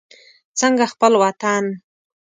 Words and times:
څنګه 0.59 0.85
خپل 0.93 1.11
وطن. 1.21 1.65